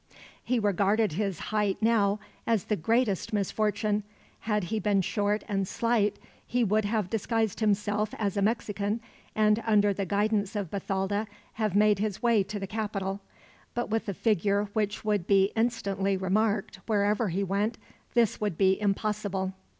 [0.43, 4.01] He regarded his height, now, as the greatest misfortune.
[4.39, 6.15] Had he been short and slight,
[6.47, 8.99] he would have disguised himself as a Mexican,
[9.35, 11.27] and under the guidance of Bathalda,
[11.61, 13.19] have made his way to the capital;
[13.75, 17.77] but with a figure which would be instantly remarked, wherever he went,
[18.15, 19.53] this would be impossible.